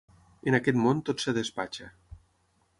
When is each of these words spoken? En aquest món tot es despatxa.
En 0.51 0.57
aquest 0.59 0.79
món 0.85 1.03
tot 1.11 1.23
es 1.27 1.37
despatxa. 1.41 1.93